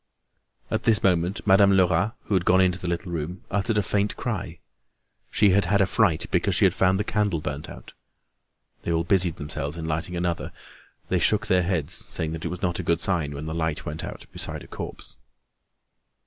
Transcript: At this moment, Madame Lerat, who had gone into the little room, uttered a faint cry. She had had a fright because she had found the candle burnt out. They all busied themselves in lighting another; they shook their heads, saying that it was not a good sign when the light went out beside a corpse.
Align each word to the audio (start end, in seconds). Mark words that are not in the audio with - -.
At 0.71 0.81
this 0.81 1.03
moment, 1.03 1.45
Madame 1.45 1.73
Lerat, 1.77 2.13
who 2.23 2.33
had 2.33 2.43
gone 2.43 2.59
into 2.59 2.79
the 2.79 2.89
little 2.89 3.11
room, 3.11 3.43
uttered 3.51 3.77
a 3.77 3.83
faint 3.83 4.17
cry. 4.17 4.57
She 5.29 5.51
had 5.51 5.65
had 5.65 5.79
a 5.79 5.85
fright 5.85 6.25
because 6.31 6.55
she 6.55 6.65
had 6.65 6.73
found 6.73 6.99
the 6.99 7.03
candle 7.03 7.39
burnt 7.39 7.69
out. 7.69 7.93
They 8.81 8.91
all 8.91 9.03
busied 9.03 9.35
themselves 9.35 9.77
in 9.77 9.85
lighting 9.87 10.15
another; 10.15 10.51
they 11.09 11.19
shook 11.19 11.45
their 11.45 11.61
heads, 11.61 11.93
saying 11.93 12.31
that 12.31 12.43
it 12.45 12.49
was 12.49 12.63
not 12.63 12.79
a 12.79 12.83
good 12.83 12.99
sign 12.99 13.35
when 13.35 13.45
the 13.45 13.53
light 13.53 13.85
went 13.85 14.03
out 14.03 14.25
beside 14.33 14.63
a 14.63 14.67
corpse. 14.67 15.17